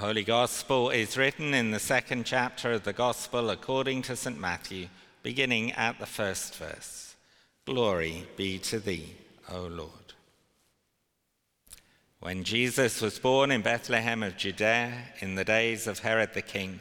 Holy 0.00 0.24
Gospel 0.24 0.88
is 0.88 1.18
written 1.18 1.52
in 1.52 1.72
the 1.72 1.78
second 1.78 2.24
chapter 2.24 2.72
of 2.72 2.84
the 2.84 2.92
Gospel 2.94 3.50
according 3.50 4.00
to 4.00 4.16
St. 4.16 4.40
Matthew, 4.40 4.86
beginning 5.22 5.72
at 5.72 5.98
the 5.98 6.06
first 6.06 6.56
verse. 6.56 7.14
Glory 7.66 8.26
be 8.34 8.58
to 8.60 8.80
thee, 8.80 9.14
O 9.50 9.60
Lord. 9.60 10.14
When 12.18 12.44
Jesus 12.44 13.02
was 13.02 13.18
born 13.18 13.50
in 13.50 13.60
Bethlehem 13.60 14.22
of 14.22 14.38
Judea 14.38 14.90
in 15.20 15.34
the 15.34 15.44
days 15.44 15.86
of 15.86 15.98
Herod 15.98 16.32
the 16.32 16.40
king, 16.40 16.80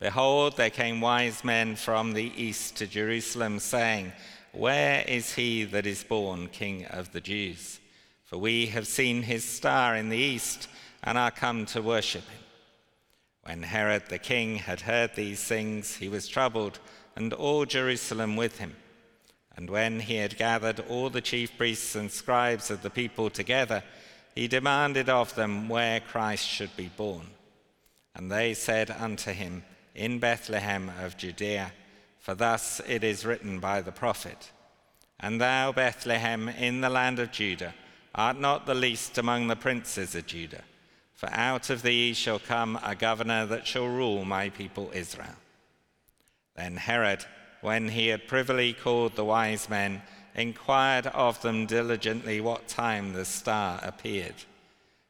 behold, 0.00 0.56
there 0.56 0.68
came 0.68 1.00
wise 1.00 1.44
men 1.44 1.76
from 1.76 2.14
the 2.14 2.32
east 2.36 2.74
to 2.78 2.88
Jerusalem, 2.88 3.60
saying, 3.60 4.12
Where 4.50 5.04
is 5.06 5.36
he 5.36 5.62
that 5.66 5.86
is 5.86 6.02
born 6.02 6.48
King 6.48 6.84
of 6.86 7.12
the 7.12 7.20
Jews? 7.20 7.78
For 8.24 8.38
we 8.38 8.66
have 8.66 8.88
seen 8.88 9.22
his 9.22 9.44
star 9.44 9.94
in 9.94 10.08
the 10.08 10.18
east 10.18 10.66
and 11.04 11.16
are 11.16 11.30
come 11.30 11.64
to 11.66 11.80
worship 11.80 12.28
him. 12.28 12.40
When 13.46 13.62
Herod 13.62 14.06
the 14.08 14.18
king 14.18 14.56
had 14.56 14.80
heard 14.80 15.14
these 15.14 15.40
things, 15.40 15.94
he 15.94 16.08
was 16.08 16.26
troubled, 16.26 16.80
and 17.14 17.32
all 17.32 17.64
Jerusalem 17.64 18.34
with 18.34 18.58
him. 18.58 18.74
And 19.56 19.70
when 19.70 20.00
he 20.00 20.16
had 20.16 20.36
gathered 20.36 20.80
all 20.88 21.10
the 21.10 21.20
chief 21.20 21.56
priests 21.56 21.94
and 21.94 22.10
scribes 22.10 22.72
of 22.72 22.82
the 22.82 22.90
people 22.90 23.30
together, 23.30 23.84
he 24.34 24.48
demanded 24.48 25.08
of 25.08 25.32
them 25.36 25.68
where 25.68 26.00
Christ 26.00 26.44
should 26.44 26.76
be 26.76 26.88
born. 26.88 27.28
And 28.16 28.32
they 28.32 28.52
said 28.52 28.90
unto 28.90 29.30
him, 29.30 29.62
In 29.94 30.18
Bethlehem 30.18 30.90
of 31.00 31.16
Judea, 31.16 31.72
for 32.18 32.34
thus 32.34 32.80
it 32.88 33.04
is 33.04 33.24
written 33.24 33.60
by 33.60 33.80
the 33.80 33.92
prophet 33.92 34.50
And 35.20 35.40
thou, 35.40 35.70
Bethlehem, 35.70 36.48
in 36.48 36.80
the 36.80 36.90
land 36.90 37.20
of 37.20 37.30
Judah, 37.30 37.74
art 38.12 38.40
not 38.40 38.66
the 38.66 38.74
least 38.74 39.18
among 39.18 39.46
the 39.46 39.54
princes 39.54 40.16
of 40.16 40.26
Judah. 40.26 40.64
For 41.16 41.30
out 41.32 41.70
of 41.70 41.80
thee 41.80 42.12
shall 42.12 42.38
come 42.38 42.78
a 42.84 42.94
governor 42.94 43.46
that 43.46 43.66
shall 43.66 43.88
rule 43.88 44.24
my 44.26 44.50
people 44.50 44.90
Israel. 44.92 45.36
Then 46.54 46.76
Herod, 46.76 47.24
when 47.62 47.88
he 47.88 48.08
had 48.08 48.28
privily 48.28 48.74
called 48.74 49.16
the 49.16 49.24
wise 49.24 49.68
men, 49.70 50.02
inquired 50.34 51.06
of 51.08 51.40
them 51.40 51.64
diligently 51.64 52.40
what 52.42 52.68
time 52.68 53.14
the 53.14 53.24
star 53.24 53.80
appeared. 53.82 54.34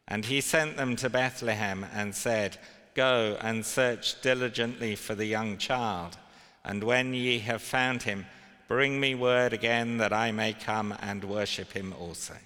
And 0.07 0.25
he 0.25 0.41
sent 0.41 0.77
them 0.77 0.95
to 0.97 1.11
Bethlehem 1.11 1.85
and 1.93 2.15
said, 2.15 2.59
Go 2.95 3.37
and 3.41 3.67
search 3.67 4.21
diligently 4.23 4.95
for 4.95 5.17
the 5.17 5.27
young 5.27 5.59
child, 5.59 6.17
and 6.65 6.85
when 6.85 7.15
ye 7.15 7.41
have 7.41 7.63
found 7.63 8.05
him, 8.05 8.27
bring 8.69 9.01
me 9.01 9.17
word 9.17 9.53
again 9.53 9.99
that 9.99 10.13
I 10.13 10.31
may 10.31 10.53
come 10.53 10.95
and 11.01 11.25
worship 11.25 11.73
him 11.73 11.93
also. 11.93 12.37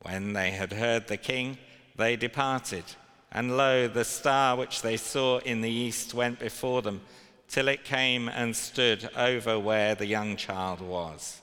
When 0.00 0.32
they 0.32 0.52
had 0.52 0.72
heard 0.72 1.08
the 1.08 1.16
king, 1.16 1.58
they 1.96 2.16
departed, 2.16 2.84
and 3.30 3.56
lo, 3.56 3.88
the 3.88 4.04
star 4.04 4.56
which 4.56 4.82
they 4.82 4.96
saw 4.96 5.38
in 5.38 5.60
the 5.60 5.70
east 5.70 6.14
went 6.14 6.38
before 6.38 6.82
them, 6.82 7.00
till 7.48 7.68
it 7.68 7.84
came 7.84 8.28
and 8.28 8.56
stood 8.56 9.10
over 9.16 9.58
where 9.58 9.94
the 9.94 10.06
young 10.06 10.36
child 10.36 10.80
was. 10.80 11.40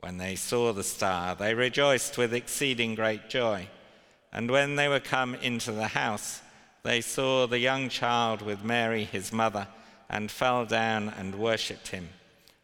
When 0.00 0.18
they 0.18 0.36
saw 0.36 0.72
the 0.72 0.82
star, 0.82 1.34
they 1.34 1.54
rejoiced 1.54 2.18
with 2.18 2.34
exceeding 2.34 2.94
great 2.94 3.28
joy. 3.28 3.68
And 4.32 4.50
when 4.50 4.76
they 4.76 4.88
were 4.88 5.00
come 5.00 5.34
into 5.36 5.72
the 5.72 5.88
house, 5.88 6.40
they 6.82 7.00
saw 7.00 7.46
the 7.46 7.58
young 7.58 7.88
child 7.88 8.42
with 8.42 8.64
Mary 8.64 9.04
his 9.04 9.32
mother, 9.32 9.68
and 10.08 10.30
fell 10.30 10.64
down 10.64 11.08
and 11.18 11.34
worshipped 11.34 11.88
him. 11.88 12.08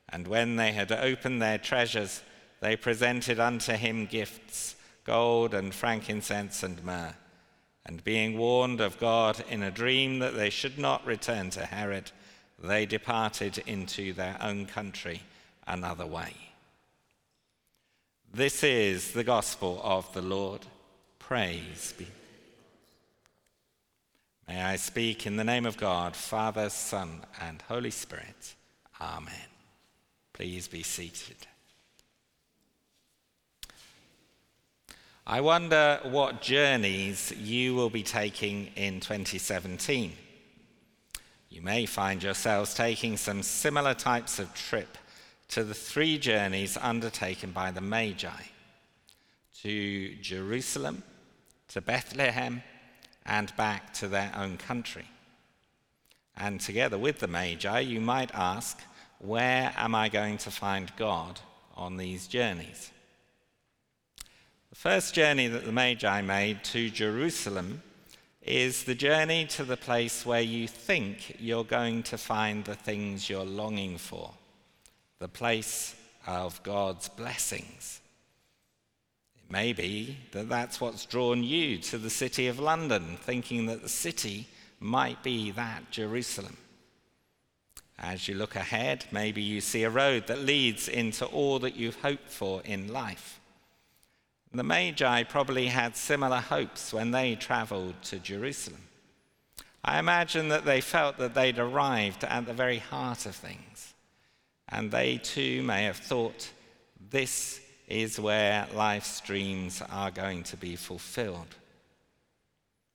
And 0.09 0.27
when 0.27 0.57
they 0.57 0.73
had 0.73 0.91
opened 0.91 1.41
their 1.41 1.59
treasures, 1.59 2.23
they 2.61 2.77
presented 2.77 3.39
unto 3.39 3.73
him 3.75 4.07
gifts 4.07 4.75
gold 5.09 5.55
and 5.55 5.75
frankincense 5.75 6.63
and 6.63 6.85
myrrh. 6.85 7.15
And 7.87 8.05
being 8.05 8.37
warned 8.37 8.83
of 8.83 9.01
God 9.01 9.43
in 9.49 9.63
a 9.63 9.71
dream 9.71 10.19
that 10.19 10.37
they 10.37 10.51
should 10.51 10.79
not 10.79 11.07
return 11.07 11.49
to 11.51 11.65
Herod, 11.65 12.11
they 12.63 12.85
departed 12.85 13.57
into 13.67 14.13
their 14.13 14.37
own 14.43 14.67
country 14.67 15.23
another 15.67 16.05
way. 16.05 16.35
This 18.35 18.63
is 18.63 19.13
the 19.13 19.25
gospel 19.25 19.81
of 19.83 20.13
the 20.13 20.21
Lord. 20.21 20.67
Praise 21.19 21.95
be. 21.97 22.07
May 24.47 24.63
I 24.63 24.77
speak 24.77 25.27
in 25.27 25.37
the 25.37 25.45
name 25.45 25.65
of 25.65 25.79
God, 25.79 26.15
Father, 26.15 26.69
Son, 26.69 27.23
and 27.41 27.63
Holy 27.63 27.91
Spirit. 27.91 28.55
Amen. 29.01 29.49
Please 30.35 30.69
be 30.69 30.83
seated. 30.83 31.47
I 35.31 35.43
wonder 35.43 36.01
what 36.05 36.41
journeys 36.41 37.35
you 37.37 37.75
will 37.75 37.91
be 37.91 38.03
taking 38.03 38.69
in 38.77 39.01
2017. 39.01 40.15
You 41.51 41.61
may 41.61 41.85
find 41.85 42.23
yourselves 42.23 42.73
taking 42.73 43.19
some 43.19 43.43
similar 43.43 43.93
types 43.93 44.39
of 44.39 44.55
trip 44.55 44.97
to 45.49 45.65
the 45.65 45.75
three 45.75 46.17
journeys 46.17 46.79
undertaken 46.81 47.51
by 47.51 47.73
the 47.73 47.83
Magi 47.83 48.43
to 49.61 50.15
Jerusalem, 50.23 51.03
to 51.69 51.83
Bethlehem, 51.83 52.63
and 53.27 53.55
back 53.55 53.93
to 53.95 54.09
their 54.09 54.33
own 54.35 54.57
country. 54.57 55.11
And 56.39 56.59
together 56.59 56.97
with 56.97 57.19
the 57.19 57.29
Magi, 57.29 57.81
you 57.81 58.01
might 58.01 58.35
ask, 58.35 58.81
where 59.19 59.75
am 59.77 59.95
I 59.95 60.09
going 60.09 60.39
to 60.39 60.51
find 60.51 60.91
God 60.97 61.39
on 61.77 61.99
these 61.99 62.29
journeys? 62.29 62.93
The 64.71 64.77
first 64.77 65.15
journey 65.15 65.47
that 65.49 65.65
the 65.65 65.73
Magi 65.73 66.21
made 66.21 66.63
to 66.65 66.91
Jerusalem 66.91 67.83
is 68.43 68.85
the 68.85 68.95
journey 68.95 69.47
to 69.47 69.65
the 69.65 69.79
place 69.79 70.27
where 70.27 70.43
you 70.43 70.69
think 70.69 71.37
you're 71.41 71.65
going 71.65 72.03
to 72.03 72.19
find 72.19 72.65
the 72.65 72.75
things 72.75 73.31
you're 73.31 73.47
longing 73.47 73.97
for, 73.97 74.31
the 75.21 75.29
place 75.29 75.97
of 76.27 76.63
God's 76.65 77.09
blessings. 77.09 78.03
It 79.43 79.51
may 79.51 79.73
be 79.73 80.19
that 80.33 80.51
that's 80.51 80.83
what's 80.83 81.07
drawn 81.07 81.43
you 81.43 81.79
to 81.79 81.97
the 81.97 82.11
city 82.11 82.47
of 82.47 82.61
London, 82.61 83.17
thinking 83.23 83.65
that 83.67 83.81
the 83.81 83.89
city 83.89 84.49
might 84.81 85.23
be 85.23 85.51
that 85.53 85.91
Jerusalem. 85.91 86.59
As 87.99 88.29
you 88.29 88.35
look 88.35 88.55
ahead, 88.55 89.07
maybe 89.11 89.41
you 89.41 89.63
see 89.63 89.85
a 89.85 89.91
road 89.91 90.27
that 90.27 90.41
leads 90.41 90.89
into 90.89 91.25
all 91.25 91.59
that 91.61 91.77
you've 91.77 92.03
hoped 92.03 92.29
for 92.29 92.61
in 92.67 92.93
life. 92.93 93.41
The 94.53 94.65
Magi 94.65 95.25
probably 95.25 95.67
had 95.67 95.97
similar 95.97 96.39
hopes 96.41 96.93
when 96.93 97.11
they 97.11 97.35
traveled 97.35 97.95
to 98.05 98.19
Jerusalem. 98.19 98.81
I 99.85 99.99
imagine 99.99 100.49
that 100.49 100.65
they 100.65 100.81
felt 100.81 101.19
that 101.19 101.35
they'd 101.35 101.59
arrived 101.59 102.25
at 102.25 102.47
the 102.47 102.55
very 102.55 102.79
heart 102.79 103.27
of 103.27 103.35
things, 103.35 103.95
and 104.69 104.91
they 104.91 105.19
too 105.19 105.63
may 105.63 105.85
have 105.85 105.99
thought 105.99 106.51
this 107.11 107.61
is 107.87 108.19
where 108.19 108.67
life's 108.75 109.21
dreams 109.21 109.83
are 109.91 110.11
going 110.11 110.43
to 110.45 110.57
be 110.57 110.77
fulfilled. 110.77 111.55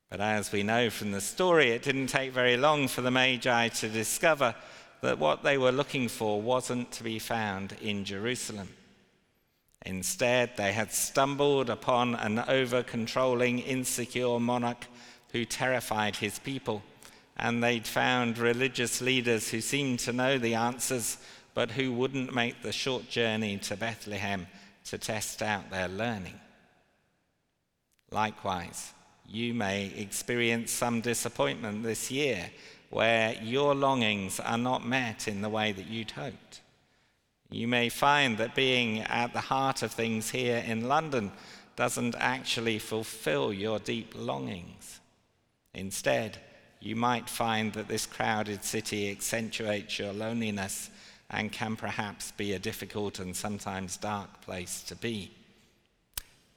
But 0.10 0.22
as 0.22 0.52
we 0.52 0.62
know 0.62 0.90
from 0.90 1.12
the 1.12 1.22
story, 1.22 1.72
it 1.72 1.82
didn't 1.82 2.08
take 2.08 2.32
very 2.32 2.58
long 2.58 2.88
for 2.88 3.02
the 3.02 3.10
Magi 3.10 3.70
to 3.70 3.90
discover 3.90 4.54
that 5.02 5.18
what 5.18 5.44
they 5.44 5.58
were 5.58 5.72
looking 5.72 6.08
for 6.08 6.42
wasn't 6.42 6.92
to 6.94 7.04
be 7.04 7.20
found 7.20 7.76
in 7.82 8.06
Jerusalem. 8.06 8.70
Instead, 9.86 10.56
they 10.56 10.72
had 10.72 10.92
stumbled 10.92 11.70
upon 11.70 12.16
an 12.16 12.40
over 12.48 12.84
controlling, 12.84 13.60
insecure 13.60 14.40
monarch 14.40 14.88
who 15.32 15.44
terrified 15.44 16.16
his 16.16 16.40
people, 16.40 16.82
and 17.38 17.62
they'd 17.62 17.88
found 17.88 18.38
religious 18.38 19.02
leaders 19.02 19.50
who 19.50 19.60
seemed 19.60 20.00
to 20.00 20.14
know 20.14 20.38
the 20.38 20.56
answers, 20.56 21.18
but 21.54 21.72
who 21.72 21.92
wouldn't 21.92 22.34
make 22.34 22.62
the 22.62 22.72
short 22.72 23.10
journey 23.10 23.58
to 23.58 23.76
Bethlehem 23.76 24.48
to 24.86 24.98
test 24.98 25.42
out 25.42 25.70
their 25.70 25.88
learning. 25.88 26.40
Likewise, 28.12 28.94
you 29.28 29.54
may 29.54 29.88
experience 29.88 30.72
some 30.72 31.02
disappointment 31.02 31.84
this 31.84 32.12
year 32.12 32.52
where 32.90 33.34
your 33.42 33.74
longings 33.74 34.40
are 34.40 34.58
not 34.58 34.86
met 34.86 35.28
in 35.28 35.42
the 35.42 35.50
way 35.50 35.72
that 35.72 35.88
you'd 35.88 36.12
hoped. 36.12 36.62
You 37.54 37.68
may 37.68 37.90
find 37.90 38.40
that 38.40 38.56
being 38.56 39.02
at 39.02 39.32
the 39.32 39.40
heart 39.40 39.84
of 39.84 39.92
things 39.92 40.32
here 40.32 40.64
in 40.66 40.88
London 40.88 41.32
doesn't 41.76 42.16
actually 42.18 42.80
fulfill 42.80 43.54
your 43.54 43.78
deep 43.78 44.14
longings. 44.16 45.00
Instead, 45.76 46.40
you 46.80 46.96
might 46.96 47.30
find 47.30 47.72
that 47.74 47.88
this 47.88 48.08
crowded 48.08 48.64
city 48.64 49.12
accentuates 49.12 50.00
your 50.00 50.14
loneliness 50.14 50.90
and 51.30 51.52
can 51.52 51.76
perhaps 51.76 52.32
be 52.32 52.54
a 52.54 52.60
difficult 52.60 53.20
and 53.20 53.36
sometimes 53.36 53.98
dark 53.98 54.42
place 54.42 54.82
to 54.88 54.96
be. 54.96 55.30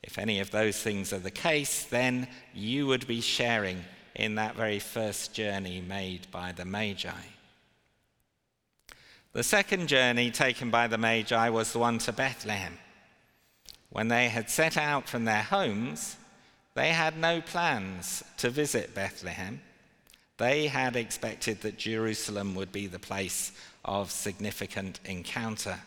If 0.03 0.17
any 0.17 0.41
of 0.41 0.51
those 0.51 0.81
things 0.81 1.13
are 1.13 1.19
the 1.19 1.31
case, 1.31 1.85
then 1.85 2.27
you 2.55 2.87
would 2.87 3.07
be 3.07 3.21
sharing 3.21 3.85
in 4.15 4.37
that 4.37 4.57
very 4.57 4.79
first 4.79 5.35
journey 5.35 5.83
made 5.87 6.27
by 6.31 6.53
the 6.53 6.65
Magi. 6.65 7.36
The 9.37 9.43
second 9.43 9.89
journey 9.89 10.31
taken 10.31 10.71
by 10.71 10.87
the 10.87 10.97
Magi 10.97 11.51
was 11.51 11.71
the 11.71 11.79
one 11.79 11.99
to 11.99 12.11
Bethlehem. 12.11 12.79
When 13.91 14.09
they 14.09 14.31
had 14.31 14.49
set 14.49 14.79
out 14.79 15.11
from 15.11 15.27
their 15.27 15.43
homes, 15.43 16.17
they 16.73 16.89
had 16.89 17.19
no 17.19 17.43
plans 17.43 18.25
to 18.39 18.49
visit 18.49 18.95
Bethlehem. 18.95 19.61
They 20.39 20.69
had 20.69 20.97
expected 20.97 21.61
that 21.61 21.77
Jerusalem 21.77 22.55
would 22.55 22.73
be 22.73 22.87
the 22.87 22.99
place 22.99 23.53
of 23.85 24.11
significant 24.11 25.01
encounter. 25.05 25.81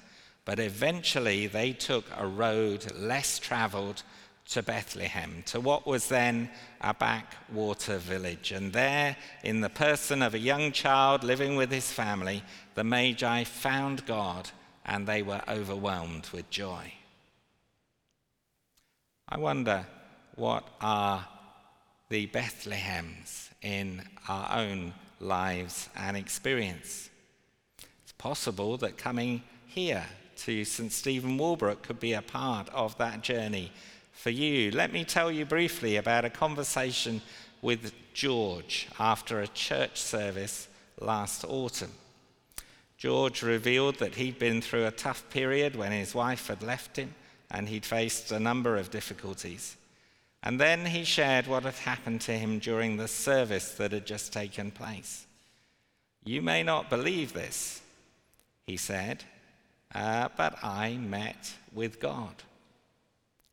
But 0.46 0.60
eventually, 0.60 1.48
they 1.48 1.74
took 1.74 2.06
a 2.16 2.28
road 2.28 2.92
less 2.92 3.40
traveled 3.40 4.04
to 4.50 4.63
Bethlehem, 4.63 5.44
to 5.46 5.60
what 5.60 5.86
was 5.86 6.07
then 6.07 6.50
a 6.81 6.94
backwater 6.94 7.98
village. 7.98 8.51
And 8.51 8.74
there, 8.74 9.16
in 9.44 9.62
the 9.62 9.69
person 9.69 10.24
of 10.24 10.34
a 10.34 10.40
young 10.40 10.72
child 10.72 11.24
living 11.24 11.56
with 11.56 11.72
his 11.72 11.92
family, 11.92 12.44
the 12.74 12.84
Magi 12.84 13.44
found 13.44 14.06
God 14.07 14.50
and 14.86 15.06
they 15.06 15.22
were 15.22 15.42
overwhelmed 15.48 16.30
with 16.34 16.50
joy. 16.50 16.94
I 19.28 19.38
wonder 19.38 19.86
what 20.36 20.68
are 20.81 21.28
the 22.10 22.25
Bethlehems 22.28 23.50
in 23.62 24.01
our 24.28 24.57
own 24.57 24.96
lives 25.19 25.90
and 25.96 26.18
experience. 26.18 27.12
It's 28.04 28.13
possible 28.18 28.78
that 28.78 28.98
coming 28.98 29.44
here 29.68 30.06
to 30.38 30.66
St. 30.66 30.92
Stephen 30.92 31.38
Walbrook 31.38 31.84
could 31.84 32.00
be 32.00 32.13
a 32.13 32.24
part 32.24 32.68
of 32.69 32.98
that 32.98 33.22
journey 33.22 33.72
for 34.19 34.31
you. 34.31 34.69
Let 34.71 34.92
me 34.92 35.06
tell 35.06 35.31
you 35.31 35.45
briefly 35.45 35.95
about 35.95 36.25
a 36.25 36.30
conversation 36.30 37.21
with 37.62 37.94
George 38.13 38.89
after 39.00 39.39
a 39.39 39.48
church 39.48 40.01
service 40.01 40.68
last 41.00 41.45
autumn. 41.48 41.94
George 42.98 43.42
revealed 43.44 43.95
that 44.00 44.16
he'd 44.16 44.38
been 44.38 44.62
through 44.62 44.86
a 44.86 44.92
tough 44.92 45.24
period 45.30 45.77
when 45.77 45.94
his 45.94 46.13
wife 46.13 46.48
had 46.48 46.62
left 46.62 46.98
him 46.98 47.16
and 47.50 47.69
he'd 47.69 47.86
faced 47.86 48.33
a 48.33 48.42
number 48.42 48.75
of 48.75 48.92
difficulties. 48.92 49.77
And 50.44 50.60
then 50.60 50.88
he 50.88 51.06
shared 51.06 51.48
what 51.48 51.63
had 51.63 51.75
happened 51.75 52.19
to 52.22 52.33
him 52.33 52.60
during 52.60 52.98
the 52.98 53.07
service 53.07 53.72
that 53.75 53.94
had 53.94 54.06
just 54.06 54.33
taken 54.33 54.69
place. 54.69 55.25
You 56.25 56.42
may 56.42 56.62
not 56.62 56.89
believe 56.89 57.31
this, 57.31 57.81
he 58.68 58.75
said, 58.75 59.24
uh, 59.95 60.27
but 60.36 60.62
I 60.62 60.98
met 60.98 61.54
with 61.74 62.01
God. 62.01 62.36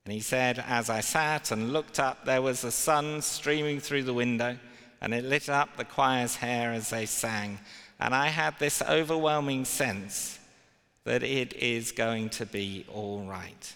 And 0.07 0.13
he 0.13 0.21
said, 0.21 0.63
As 0.69 0.89
I 0.89 1.01
sat 1.01 1.51
and 1.51 1.73
looked 1.73 1.99
up, 1.99 2.25
there 2.25 2.41
was 2.41 2.61
the 2.61 2.71
sun 2.71 3.21
streaming 3.23 3.81
through 3.81 4.05
the 4.05 4.15
window, 4.15 4.57
and 5.01 5.13
it 5.13 5.25
lit 5.25 5.49
up 5.49 5.77
the 5.77 5.85
choir's 5.85 6.37
hair 6.37 6.73
as 6.73 6.91
they 6.91 7.07
sang. 7.07 7.59
And 7.99 8.15
I 8.15 8.29
had 8.29 8.57
this 8.61 8.81
overwhelming 8.83 9.65
sense 9.65 10.39
that 11.03 11.25
it 11.25 11.55
is 11.55 11.91
going 11.91 12.29
to 12.31 12.47
be 12.47 12.87
all 12.95 13.25
right. 13.25 13.75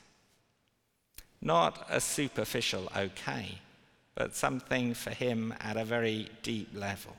Not 1.42 1.84
a 1.90 2.00
superficial 2.00 2.92
okay, 2.96 3.58
but 4.14 4.36
something 4.36 4.94
for 4.94 5.10
him 5.10 5.52
at 5.58 5.76
a 5.76 5.84
very 5.84 6.28
deep 6.44 6.68
level. 6.72 7.16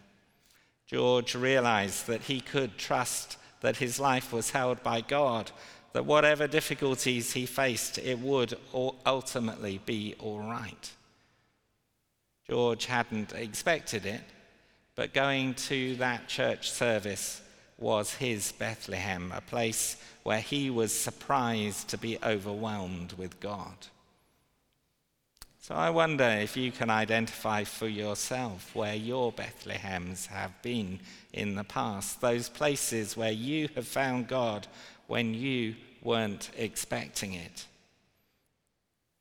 George 0.88 1.36
realized 1.36 2.08
that 2.08 2.22
he 2.22 2.40
could 2.40 2.78
trust 2.78 3.38
that 3.60 3.76
his 3.76 4.00
life 4.00 4.32
was 4.32 4.52
held 4.52 4.82
by 4.84 5.02
God, 5.02 5.52
that 5.94 6.06
whatever 6.06 6.48
difficulties 6.48 7.34
he 7.34 7.46
faced, 7.46 7.98
it 7.98 8.20
would 8.20 8.54
ultimately 9.06 9.80
be 9.86 10.16
all 10.20 10.40
right. 10.40 10.92
George 12.48 12.86
hadn't 12.86 13.34
expected 13.34 14.06
it, 14.06 14.22
but 14.96 15.14
going 15.14 15.54
to 15.54 15.96
that 15.96 16.28
church 16.28 16.72
service 16.72 17.42
was 17.78 18.16
his 18.16 18.52
Bethlehem, 18.52 19.32
a 19.36 19.42
place 19.42 19.98
where 20.24 20.40
he 20.40 20.70
was 20.70 20.94
surprised 20.94 21.88
to 21.90 21.98
be 21.98 22.18
overwhelmed 22.24 23.14
with 23.14 23.40
God. 23.40 23.88
So 25.60 25.76
I 25.76 25.90
wonder 25.92 26.26
if 26.26 26.58
you 26.58 26.72
can 26.72 26.90
identify 26.90 27.64
for 27.64 27.88
yourself 27.88 28.76
where 28.76 28.96
your 28.96 29.32
Bethlehems 29.32 30.26
have 30.28 30.60
been 30.62 31.00
in 31.34 31.56
the 31.56 31.64
past, 31.64 32.20
those 32.20 32.50
places 32.50 33.16
where 33.16 33.32
you 33.32 33.70
have 33.76 33.88
found 33.88 34.28
God 34.28 34.68
when 35.12 35.34
you 35.34 35.76
weren't 36.02 36.50
expecting 36.58 37.34
it. 37.34 37.66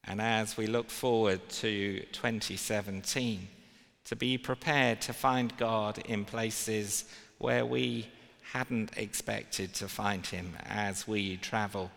And 0.04 0.20
as 0.20 0.56
we 0.56 0.68
look 0.68 0.88
forward 0.88 1.40
to 1.48 1.98
2017, 2.12 3.48
to 4.04 4.14
be 4.14 4.38
prepared 4.38 5.00
to 5.00 5.12
find 5.12 5.52
God 5.56 5.98
in 5.98 6.24
places 6.24 7.06
where 7.38 7.66
we 7.66 8.06
hadn't 8.52 8.96
expected 8.96 9.74
to 9.74 9.88
find 9.88 10.24
Him 10.24 10.56
as 10.64 11.08
we 11.08 11.38
travel 11.38 11.90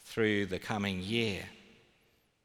through 0.00 0.46
the 0.46 0.58
coming 0.58 1.00
year. 1.00 1.44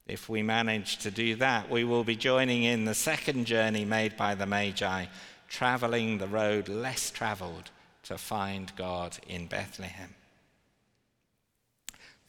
If 0.06 0.30
we 0.30 0.44
manage 0.44 0.98
to 1.00 1.10
do 1.10 1.34
that, 1.38 1.68
we 1.68 1.84
will 1.84 2.04
be 2.04 2.16
joining 2.16 2.62
in 2.62 2.86
the 2.86 2.94
second 2.94 3.46
journey 3.46 3.86
made 3.86 4.18
by 4.18 4.36
the 4.36 4.46
Magi, 4.46 5.06
traveling 5.50 6.20
the 6.20 6.28
road 6.28 6.70
less 6.70 7.10
traveled 7.10 7.72
to 8.04 8.20
find 8.20 8.72
God 8.76 9.18
in 9.28 9.48
Bethlehem. 9.48 10.14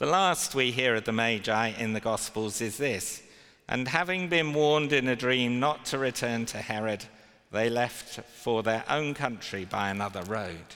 The 0.03 0.09
last 0.09 0.57
we 0.57 0.73
hear 0.73 0.97
of 0.97 1.05
the 1.05 1.13
Magi 1.13 1.69
in 1.79 1.93
the 1.93 2.01
Gospels 2.01 2.61
is 2.61 2.77
this 2.77 3.23
And 3.69 3.87
having 3.87 4.27
been 4.27 4.53
warned 4.53 4.93
in 4.93 5.07
a 5.07 5.15
dream 5.15 5.61
not 5.61 5.85
to 5.85 5.99
return 5.99 6.45
to 6.47 6.59
Herod, 6.59 7.05
they 7.53 7.71
left 7.71 8.19
for 8.35 8.65
their 8.65 8.83
own 8.89 9.15
country 9.15 9.65
by 9.65 9.91
another 9.91 10.23
road. 10.23 10.75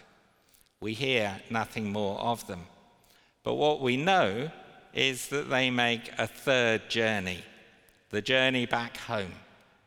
We 0.81 0.93
hear 0.93 1.41
nothing 1.51 1.91
more 1.91 2.21
of 2.21 2.47
them. 2.47 2.69
But 3.43 3.55
what 3.55 3.81
we 3.81 3.97
know 3.97 4.49
is 4.95 5.27
that 5.31 5.51
they 5.51 5.71
make 5.71 6.09
a 6.19 6.29
third 6.29 6.89
journey, 6.89 7.43
the 8.11 8.23
journey 8.23 8.65
back 8.65 8.97
home 8.97 9.33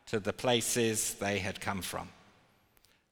to 0.08 0.20
the 0.20 0.34
places 0.34 1.14
they 1.14 1.38
had 1.38 1.62
come 1.62 1.80
from. 1.80 2.10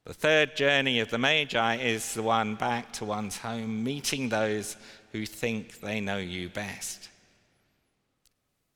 The 0.04 0.12
third 0.12 0.56
journey 0.56 1.00
of 1.00 1.08
the 1.08 1.16
Magi 1.16 1.76
is 1.76 2.12
the 2.12 2.22
one 2.22 2.54
back 2.54 2.92
to 2.94 3.06
one's 3.06 3.38
home, 3.38 3.82
meeting 3.82 4.28
those 4.28 4.76
who 5.12 5.26
think 5.26 5.80
they 5.80 6.00
know 6.00 6.18
you 6.18 6.48
best. 6.48 7.08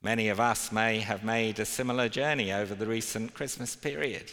Many 0.02 0.28
of 0.28 0.40
us 0.40 0.72
may 0.72 0.98
have 1.00 1.22
made 1.22 1.58
a 1.58 1.64
similar 1.64 2.08
journey 2.08 2.52
over 2.52 2.74
the 2.74 2.86
recent 2.86 3.34
Christmas 3.34 3.76
period. 3.76 4.32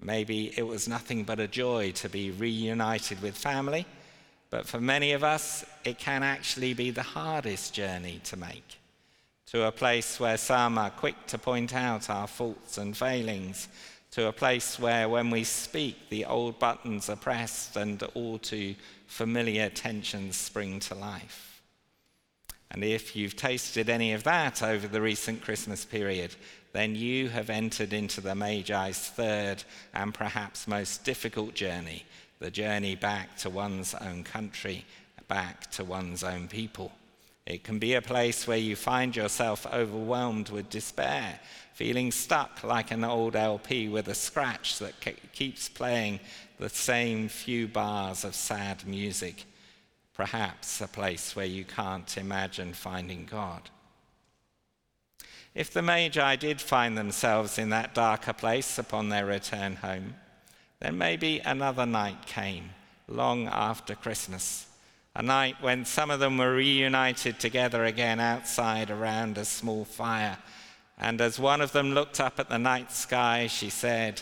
Maybe 0.00 0.52
it 0.56 0.66
was 0.66 0.88
nothing 0.88 1.24
but 1.24 1.40
a 1.40 1.48
joy 1.48 1.92
to 1.92 2.08
be 2.08 2.30
reunited 2.30 3.20
with 3.22 3.36
family 3.36 3.86
but 4.50 4.66
for 4.66 4.80
many 4.80 5.12
of 5.12 5.24
us, 5.24 5.64
it 5.84 5.98
can 5.98 6.22
actually 6.22 6.74
be 6.74 6.90
the 6.90 7.02
hardest 7.02 7.74
journey 7.74 8.20
to 8.24 8.36
make 8.36 8.78
to 9.46 9.66
a 9.66 9.70
place 9.70 10.18
where 10.18 10.36
some 10.36 10.76
are 10.76 10.90
quick 10.90 11.26
to 11.28 11.38
point 11.38 11.72
out 11.72 12.10
our 12.10 12.26
faults 12.26 12.78
and 12.78 12.96
failings, 12.96 13.68
to 14.12 14.28
a 14.28 14.32
place 14.32 14.78
where 14.78 15.08
when 15.08 15.30
we 15.30 15.44
speak, 15.44 16.08
the 16.08 16.24
old 16.24 16.58
buttons 16.58 17.10
are 17.10 17.16
pressed 17.16 17.76
and 17.76 18.02
all 18.14 18.38
too 18.38 18.74
familiar 19.06 19.68
tensions 19.68 20.36
spring 20.36 20.80
to 20.80 20.94
life. 20.94 21.62
And 22.70 22.82
if 22.82 23.14
you've 23.14 23.36
tasted 23.36 23.88
any 23.88 24.12
of 24.12 24.24
that 24.24 24.62
over 24.62 24.88
the 24.88 25.00
recent 25.00 25.42
Christmas 25.42 25.84
period, 25.84 26.34
then 26.72 26.94
you 26.94 27.28
have 27.28 27.48
entered 27.48 27.92
into 27.92 28.20
the 28.20 28.34
Magi's 28.34 28.98
third 28.98 29.64
and 29.94 30.12
perhaps 30.12 30.68
most 30.68 31.04
difficult 31.04 31.54
journey 31.54 32.04
the 32.38 32.50
journey 32.50 32.94
back 32.94 33.36
to 33.38 33.48
one's 33.48 33.94
own 33.94 34.22
country, 34.22 34.84
back 35.26 35.70
to 35.70 35.84
one's 35.84 36.22
own 36.22 36.48
people. 36.48 36.92
It 37.46 37.62
can 37.62 37.78
be 37.78 37.94
a 37.94 38.02
place 38.02 38.46
where 38.46 38.58
you 38.58 38.74
find 38.74 39.14
yourself 39.14 39.66
overwhelmed 39.72 40.48
with 40.48 40.68
despair, 40.68 41.38
feeling 41.74 42.10
stuck 42.10 42.64
like 42.64 42.90
an 42.90 43.04
old 43.04 43.36
LP 43.36 43.88
with 43.88 44.08
a 44.08 44.14
scratch 44.14 44.80
that 44.80 44.94
keeps 45.32 45.68
playing 45.68 46.18
the 46.58 46.68
same 46.68 47.28
few 47.28 47.68
bars 47.68 48.24
of 48.24 48.34
sad 48.34 48.84
music. 48.86 49.44
Perhaps 50.14 50.80
a 50.80 50.88
place 50.88 51.36
where 51.36 51.46
you 51.46 51.64
can't 51.64 52.16
imagine 52.16 52.72
finding 52.72 53.26
God. 53.30 53.70
If 55.54 55.72
the 55.72 55.82
Magi 55.82 56.36
did 56.36 56.60
find 56.60 56.98
themselves 56.98 57.58
in 57.58 57.70
that 57.70 57.94
darker 57.94 58.32
place 58.32 58.78
upon 58.78 59.08
their 59.08 59.24
return 59.24 59.76
home, 59.76 60.14
then 60.80 60.98
maybe 60.98 61.40
another 61.44 61.86
night 61.86 62.26
came, 62.26 62.70
long 63.08 63.46
after 63.46 63.94
Christmas, 63.94 64.66
a 65.16 65.22
night 65.22 65.56
when 65.62 65.82
some 65.86 66.10
of 66.10 66.20
them 66.20 66.36
were 66.36 66.54
reunited 66.54 67.40
together 67.40 67.86
again 67.86 68.20
outside 68.20 68.90
around 68.90 69.38
a 69.38 69.46
small 69.46 69.86
fire. 69.86 70.36
And 70.98 71.22
as 71.22 71.38
one 71.38 71.62
of 71.62 71.72
them 71.72 71.92
looked 71.92 72.20
up 72.20 72.38
at 72.38 72.50
the 72.50 72.58
night 72.58 72.92
sky, 72.92 73.46
she 73.46 73.70
said, 73.70 74.20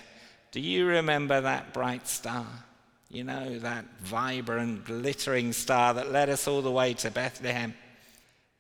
Do 0.53 0.61
you 0.61 0.87
remember 0.87 1.41
that 1.41 1.73
bright 1.73 2.07
star? 2.07 2.47
You 3.11 3.25
know, 3.25 3.59
that 3.59 3.85
vibrant, 4.03 4.85
glittering 4.85 5.53
star 5.53 5.95
that 5.95 6.13
led 6.13 6.31
us 6.31 6.47
all 6.47 6.63
the 6.63 6.71
way 6.71 6.95
to 6.95 7.11
Bethlehem? 7.11 7.75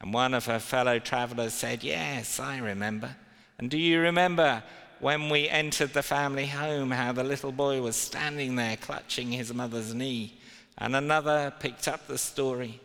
And 0.00 0.12
one 0.12 0.35
of 0.35 0.47
her 0.47 0.59
fellow 0.59 0.99
travelers 0.99 1.55
said, 1.55 1.85
Yes, 1.85 2.41
I 2.41 2.59
remember. 2.59 3.14
And 3.61 3.71
do 3.71 3.79
you 3.79 4.00
remember 4.00 4.64
when 4.99 5.29
we 5.29 5.49
entered 5.49 5.93
the 5.93 6.03
family 6.03 6.47
home, 6.47 6.91
how 6.91 7.12
the 7.12 7.23
little 7.23 7.53
boy 7.53 7.81
was 7.81 7.95
standing 7.95 8.57
there 8.57 8.76
clutching 8.76 9.31
his 9.31 9.53
mother's 9.55 9.95
knee. 9.95 10.41
And 10.78 10.97
another 10.97 11.52
picked 11.59 11.88
up 11.88 12.07
the 12.07 12.19
story. 12.19 12.81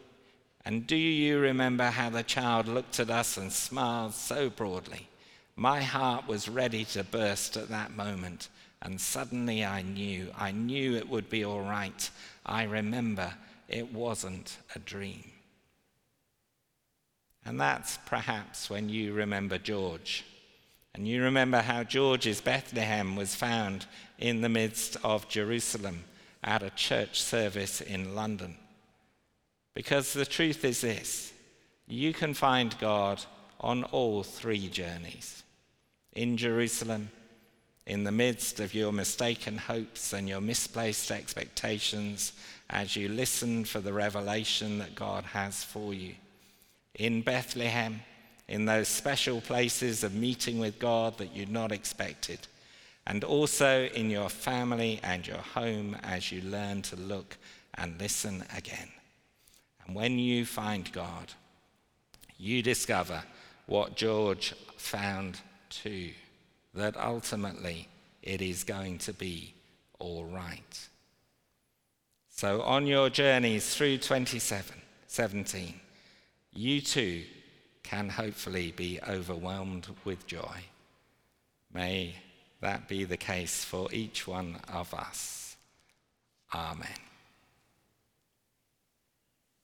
And 0.66 0.86
do 0.86 0.96
you 0.96 1.40
remember 1.40 1.86
how 1.86 2.10
the 2.10 2.24
child 2.24 2.68
looked 2.68 3.00
at 3.00 3.10
us 3.10 3.38
and 3.38 3.52
smiled 3.52 4.14
so 4.14 4.50
broadly? 4.50 5.08
My 5.56 5.82
heart 5.82 6.28
was 6.28 6.48
ready 6.48 6.86
to 6.86 7.04
burst 7.04 7.58
at 7.58 7.70
that 7.70 7.96
moment, 7.96 8.50
and 8.82 9.02
suddenly 9.02 9.66
I 9.66 9.82
knew. 9.82 10.32
I 10.38 10.52
knew 10.52 10.96
it 10.96 11.10
would 11.10 11.30
be 11.30 11.44
all 11.44 11.62
right. 11.62 12.10
I 12.46 12.64
remember 12.64 13.34
it 13.68 13.92
wasn't 13.92 14.58
a 14.76 14.80
dream. 14.80 15.32
And 17.46 17.60
that's 17.60 17.98
perhaps 18.06 18.70
when 18.70 18.90
you 18.90 19.14
remember 19.14 19.58
George. 19.58 20.24
And 20.94 21.08
you 21.08 21.24
remember 21.24 21.62
how 21.62 21.84
George's 21.84 22.42
Bethlehem 22.42 23.16
was 23.16 23.36
found 23.36 23.86
in 24.18 24.42
the 24.42 24.50
midst 24.50 24.98
of 25.04 25.28
Jerusalem 25.30 26.04
at 26.44 26.64
a 26.64 26.70
church 26.72 27.22
service 27.22 27.82
in 27.82 28.16
London. 28.16 28.56
Because 29.74 30.14
the 30.14 30.26
truth 30.26 30.66
is 30.66 30.82
this 30.82 31.34
you 31.88 32.14
can 32.14 32.34
find 32.34 32.78
God 32.80 33.24
on 33.60 33.84
all 33.86 34.24
three 34.24 34.68
journeys 34.68 35.44
in 36.14 36.38
Jerusalem, 36.38 37.10
in 37.86 38.04
the 38.04 38.12
midst 38.12 38.60
of 38.60 38.74
your 38.74 38.92
mistaken 38.92 39.58
hopes 39.58 40.14
and 40.14 40.30
your 40.30 40.42
misplaced 40.42 41.12
expectations 41.12 42.34
as 42.70 42.96
you 42.96 43.10
listen 43.10 43.66
for 43.66 43.80
the 43.80 43.94
revelation 43.94 44.78
that 44.78 44.96
God 44.96 45.24
has 45.24 45.64
for 45.64 45.94
you, 45.94 46.14
in 46.94 47.22
Bethlehem, 47.22 48.02
in 48.48 48.66
those 48.66 48.88
special 48.88 49.42
places 49.42 50.04
of 50.04 50.14
meeting 50.14 50.60
with 50.60 50.80
God 50.80 51.18
that 51.18 51.36
you'd 51.36 51.52
not 51.52 51.72
expected, 51.72 52.48
and 53.10 53.24
also 53.24 53.86
in 53.96 54.12
your 54.12 54.30
family 54.30 55.00
and 55.02 55.26
your 55.26 55.38
home 55.38 55.98
as 56.04 56.32
you 56.32 56.44
learn 56.44 56.84
to 56.84 56.96
look 56.96 57.38
and 57.74 58.00
listen 58.00 58.44
again. 58.56 58.88
And 59.84 59.96
when 59.96 60.20
you 60.20 60.46
find 60.46 60.92
God, 60.92 61.34
you 62.38 62.62
discover 62.62 63.24
what 63.66 63.96
George 63.96 64.54
found 64.78 65.42
too 65.72 66.12
that 66.76 66.96
ultimately 66.98 67.88
it 68.22 68.44
is 68.44 68.64
going 68.64 69.00
to 69.00 69.14
be 69.14 69.56
all 69.98 70.26
right. 70.26 70.88
So, 72.30 72.62
on 72.62 72.86
your 72.86 73.10
journeys 73.10 73.74
through 73.76 73.98
2017, 73.98 75.74
you 76.54 76.80
too 76.80 77.24
can 77.82 78.08
hopefully 78.08 78.72
be 78.72 79.00
overwhelmed 79.08 79.88
with 80.06 80.28
joy. 80.28 80.64
May 81.74 82.14
that 82.62 82.88
be 82.88 83.06
the 83.06 83.18
case 83.18 83.64
for 83.64 83.88
each 83.92 84.28
one 84.28 84.58
of 84.72 84.94
us. 84.94 85.56
Amen. 86.54 87.09